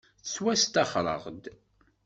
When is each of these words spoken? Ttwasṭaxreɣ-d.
Ttwasṭaxreɣ-d. 0.21 1.43